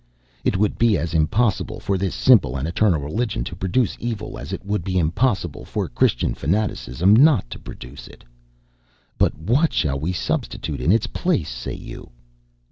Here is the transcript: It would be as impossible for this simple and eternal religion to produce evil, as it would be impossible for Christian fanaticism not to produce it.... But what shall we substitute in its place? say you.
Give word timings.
It 0.43 0.57
would 0.57 0.79
be 0.79 0.97
as 0.97 1.13
impossible 1.13 1.79
for 1.79 1.95
this 1.95 2.15
simple 2.15 2.57
and 2.57 2.67
eternal 2.67 2.99
religion 2.99 3.43
to 3.43 3.55
produce 3.55 3.95
evil, 3.99 4.39
as 4.39 4.51
it 4.51 4.65
would 4.65 4.83
be 4.83 4.97
impossible 4.97 5.63
for 5.63 5.87
Christian 5.87 6.33
fanaticism 6.33 7.15
not 7.15 7.47
to 7.51 7.59
produce 7.59 8.07
it.... 8.07 8.23
But 9.19 9.37
what 9.37 9.71
shall 9.73 9.99
we 9.99 10.11
substitute 10.11 10.81
in 10.81 10.91
its 10.91 11.05
place? 11.05 11.49
say 11.51 11.75
you. 11.75 12.09